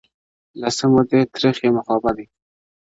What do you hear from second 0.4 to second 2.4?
له څه مودې ترخ يم خـــوابــــدې هغه.